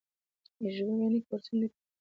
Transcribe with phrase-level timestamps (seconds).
[0.73, 1.89] ژبني کورسونه دي پیل سي.